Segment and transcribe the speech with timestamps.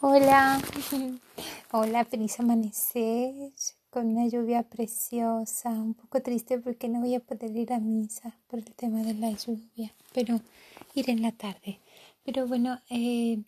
[0.00, 0.62] Hola,
[1.72, 3.34] hola, feliz amanecer
[3.90, 8.38] con una lluvia preciosa, un poco triste porque no voy a poder ir a misa
[8.46, 10.40] por el tema de la lluvia, pero
[10.94, 11.80] iré en la tarde.
[12.22, 13.42] Pero bueno, eh,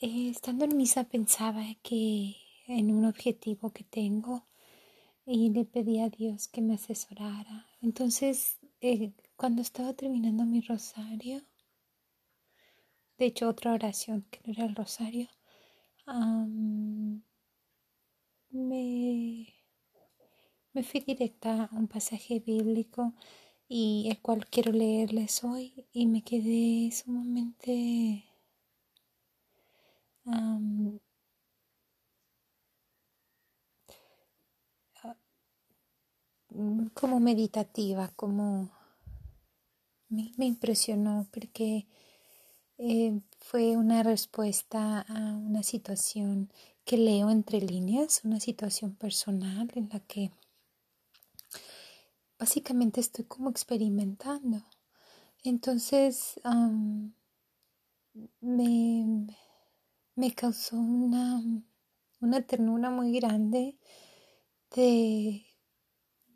[0.00, 2.36] eh, estando en misa pensaba que
[2.66, 4.46] en un objetivo que tengo
[5.26, 7.66] y le pedí a Dios que me asesorara.
[7.82, 11.42] Entonces, eh, cuando estaba terminando mi rosario,
[13.18, 15.28] de hecho otra oración que no era el rosario,
[18.52, 19.46] me,
[20.72, 23.12] me fui directa a un pasaje bíblico
[23.68, 28.24] y el cual quiero leerles hoy y me quedé sumamente
[36.94, 38.70] como meditativa, como
[40.10, 41.86] me impresionó porque
[42.78, 46.52] eh, fue una respuesta a una situación
[46.84, 50.30] que leo entre líneas, una situación personal en la que
[52.38, 54.62] básicamente estoy como experimentando.
[55.44, 56.40] Entonces
[58.40, 59.26] me,
[60.14, 61.42] me, causó una,
[62.20, 63.76] una ternura muy grande
[64.74, 65.44] de,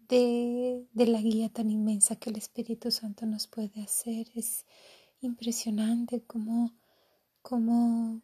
[0.09, 4.27] de, de, la guía tan inmensa que el Espíritu Santo nos puede hacer.
[4.35, 4.67] Es,
[5.23, 6.75] impresionante como,
[7.41, 8.21] como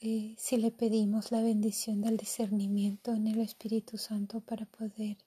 [0.00, 5.18] eh, si le pedimos la bendición del discernimiento en el Espíritu Santo para poder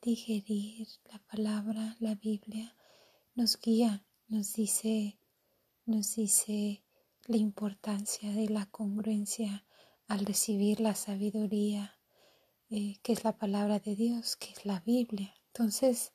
[0.00, 2.74] digerir la palabra, la Biblia,
[3.34, 5.18] nos guía, nos dice,
[5.84, 6.84] nos dice
[7.26, 9.66] la importancia de la congruencia
[10.08, 11.98] al recibir la sabiduría,
[12.70, 15.34] eh, que es la palabra de Dios, que es la Biblia.
[15.48, 16.12] Entonces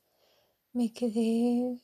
[0.73, 1.81] me quedé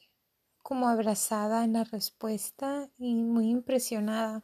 [0.68, 4.44] como abrazada en la respuesta y muy impresionada.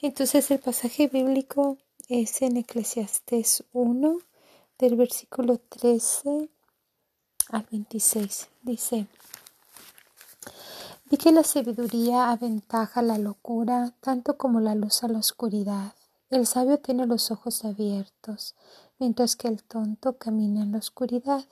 [0.00, 4.18] Entonces el pasaje bíblico es en Eclesiastés 1
[4.80, 6.50] del versículo 13
[7.50, 8.48] al 26.
[8.62, 9.06] Dice,
[11.08, 15.94] vi que la sabiduría aventaja la locura tanto como la luz a la oscuridad.
[16.30, 18.56] El sabio tiene los ojos abiertos,
[18.98, 21.44] mientras que el tonto camina en la oscuridad.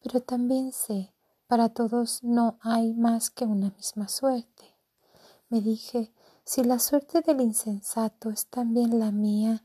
[0.00, 1.12] Pero también sé
[1.48, 4.76] para todos no hay más que una misma suerte.
[5.48, 6.12] Me dije,
[6.44, 9.64] si la suerte del insensato es también la mía,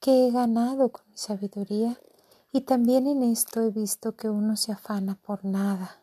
[0.00, 2.00] que he ganado con mi sabiduría,
[2.52, 6.02] y también en esto he visto que uno se afana por nada,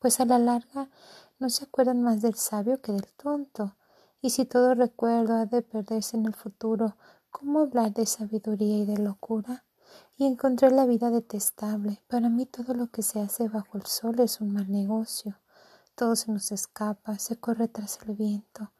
[0.00, 0.90] pues a la larga
[1.38, 3.76] no se acuerdan más del sabio que del tonto,
[4.20, 6.96] y si todo recuerdo ha de perderse en el futuro,
[7.30, 9.65] ¿cómo hablar de sabiduría y de locura?
[10.16, 12.02] Y encontré la vida detestable.
[12.08, 15.38] Para mí todo lo que se hace bajo el sol es un mal negocio.
[15.94, 18.72] Todo se nos escapa, se corre tras el viento.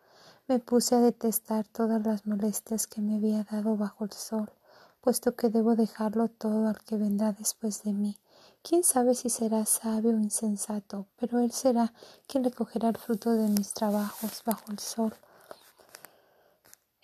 [0.48, 4.50] Me puse a detestar todas las molestias que me había dado bajo el sol,
[5.00, 8.18] puesto que debo dejarlo todo al que vendrá después de mí.
[8.62, 11.92] Quién sabe si será sabio o insensato, pero él será
[12.26, 15.14] quien recogerá el fruto de mis trabajos bajo el sol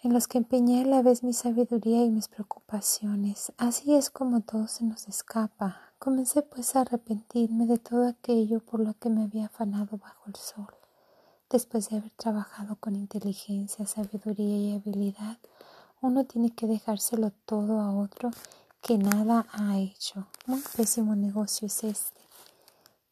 [0.02, 3.52] en los que empeñé a la vez mi sabiduría y mis preocupaciones.
[3.56, 5.80] Así es como todo se nos escapa.
[6.00, 10.34] Comencé pues a arrepentirme de todo aquello por lo que me había afanado bajo el
[10.34, 10.74] sol.
[11.48, 15.38] Después de haber trabajado con inteligencia, sabiduría y habilidad,
[16.00, 18.32] uno tiene que dejárselo todo a otro
[18.80, 20.26] que nada ha hecho.
[20.48, 22.20] Un pésimo negocio es este.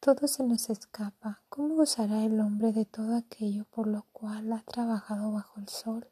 [0.00, 1.40] Todo se nos escapa.
[1.48, 6.08] ¿Cómo gozará el hombre de todo aquello por lo cual ha trabajado bajo el sol?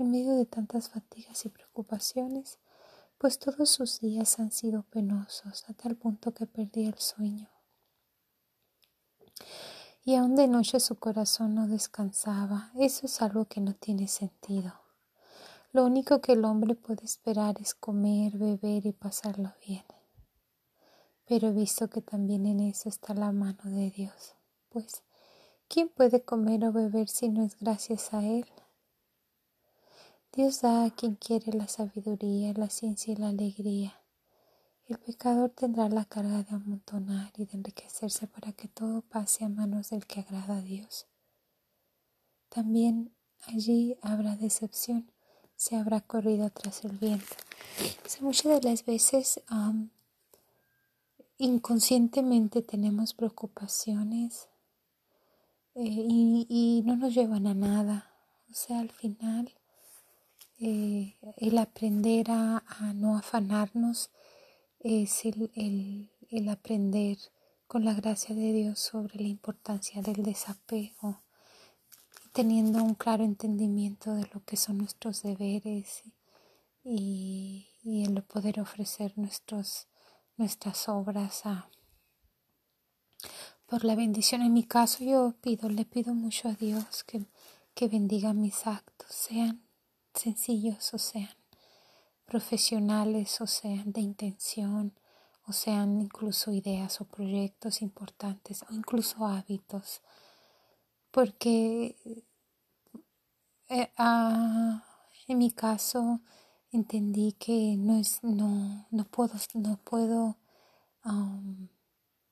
[0.00, 2.58] En medio de tantas fatigas y preocupaciones,
[3.18, 7.48] pues todos sus días han sido penosos a tal punto que perdí el sueño.
[10.04, 12.70] Y aún de noche su corazón no descansaba.
[12.78, 14.72] Eso es algo que no tiene sentido.
[15.72, 19.84] Lo único que el hombre puede esperar es comer, beber y pasarlo bien.
[21.28, 24.34] Pero he visto que también en eso está la mano de Dios,
[24.70, 25.02] pues
[25.68, 28.46] ¿quién puede comer o beber si no es gracias a Él?
[30.32, 34.00] Dios da a quien quiere la sabiduría, la ciencia y la alegría.
[34.86, 39.48] El pecador tendrá la carga de amontonar y de enriquecerse para que todo pase a
[39.48, 41.08] manos del que agrada a Dios.
[42.48, 43.12] También
[43.48, 45.10] allí habrá decepción,
[45.56, 47.34] se habrá corrido tras el viento.
[48.20, 49.40] muchas de las veces
[51.38, 54.48] inconscientemente tenemos preocupaciones
[55.74, 58.14] eh, y, y no nos llevan a nada.
[58.48, 59.52] O sea, al final
[60.62, 62.62] eh, el aprender a,
[62.94, 64.10] no afanarnos
[64.78, 67.16] es el, el, aprender
[67.66, 71.22] con la gracia de Dios sobre la importancia del desapego,
[72.32, 76.02] teniendo un claro entendimiento de lo que son nuestros deberes
[76.84, 79.88] y, el poder ofrecer nuestros,
[80.36, 81.70] nuestras obras a,
[83.64, 84.42] por la bendición.
[84.42, 87.24] En mi caso yo pido, le pido mucho a Dios que,
[87.72, 89.69] que bendiga mis actos, sean
[90.14, 91.36] sencillos o sean
[92.26, 94.92] profesionales o sean de intención
[95.46, 100.00] o sean incluso ideas o proyectos importantes o incluso hábitos.
[101.10, 101.96] Porque
[103.96, 104.84] ah,
[105.26, 106.20] en mi caso
[106.72, 110.36] entendí que no es no no puedo no puedo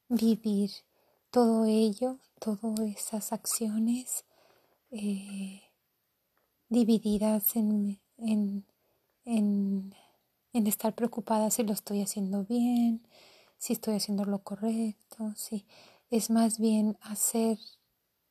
[0.08, 0.70] vivir
[1.30, 4.24] todo ello todas esas acciones
[4.90, 5.67] eh,
[6.68, 8.66] divididas en, en,
[9.24, 9.94] en,
[10.52, 13.06] en, estar preocupada si lo estoy haciendo bien,
[13.58, 15.66] si estoy haciendo lo correcto, si
[16.10, 17.58] es más bien hacer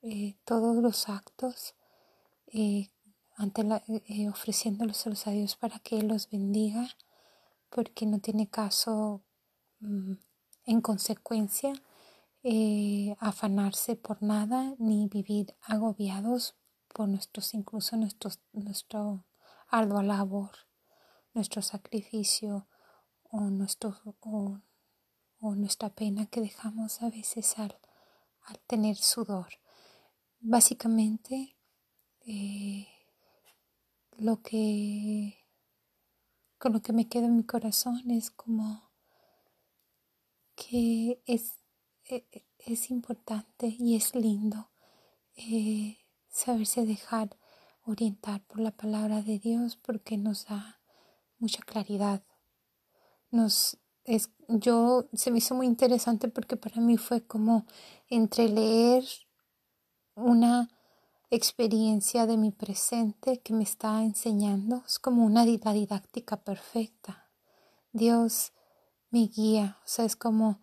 [0.01, 1.75] eh, todos los actos
[2.47, 2.89] eh,
[3.35, 6.89] ante la, eh, ofreciéndolos a los Dios para que Él los bendiga,
[7.69, 9.21] porque no tiene caso
[9.79, 10.13] mm,
[10.65, 11.73] en consecuencia
[13.19, 16.55] afanarse por nada ni vivir agobiados
[16.97, 19.23] por nuestros, incluso nuestros, nuestro
[19.67, 20.49] ardua labor,
[21.35, 22.67] nuestro sacrificio
[23.21, 24.59] o, nuestro, o,
[25.55, 27.77] nuestra pena que dejamos a veces al,
[28.41, 29.47] al tener sudor.
[30.39, 31.55] Básicamente,
[32.21, 32.87] eh,
[34.17, 35.45] lo que
[36.57, 38.89] con lo que me queda en mi corazón es como
[40.55, 41.59] que es,
[42.05, 44.71] e, e, es importante y es lindo
[45.35, 47.37] eh, saberse dejar
[47.83, 50.79] orientar por la palabra de Dios porque nos da
[51.39, 52.23] mucha claridad.
[53.31, 57.65] Nos es, yo se me hizo muy interesante porque para mí fue como
[58.09, 59.03] entre leer
[60.15, 60.69] una
[61.29, 64.83] experiencia de mi presente que me está enseñando.
[64.87, 67.29] Es como una didáctica perfecta.
[67.91, 68.53] Dios
[69.09, 70.61] me guía, o sea, es como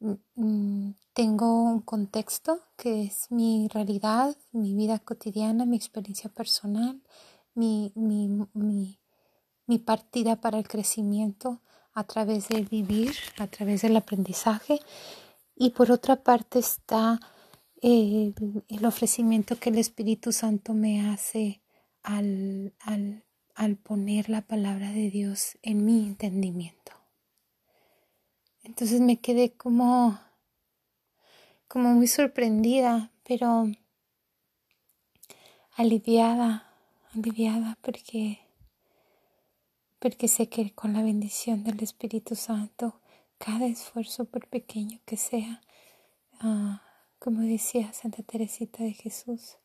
[0.00, 7.02] mm, mm, tengo un contexto que es mi realidad, mi vida cotidiana, mi experiencia personal,
[7.52, 11.60] mi, mi, mi, partida para el crecimiento
[11.92, 14.80] a través de vivir, a través del aprendizaje.
[15.54, 17.20] Y por otra parte está
[17.82, 18.34] el,
[18.86, 21.60] ofrecimiento que el Espíritu Santo me hace
[22.02, 26.92] al, al, al poner la palabra de Dios en mi entendimiento.
[28.62, 30.18] Entonces me quedé como,
[31.70, 33.70] como muy sorprendida, pero
[35.76, 36.68] aliviada,
[37.14, 38.40] aliviada porque,
[40.00, 43.00] porque sé que con la bendición del Espíritu Santo,
[43.38, 45.60] cada esfuerzo, por pequeño que sea,
[46.42, 46.74] uh,
[47.20, 49.58] como decía Santa Teresita de Jesús,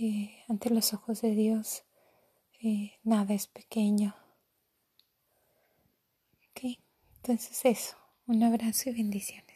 [0.00, 1.82] eh, ante los ojos de Dios
[2.62, 4.16] eh, nada es pequeño.
[6.52, 6.78] Ok,
[7.16, 7.96] entonces eso,
[8.26, 9.47] un abrazo y bendición.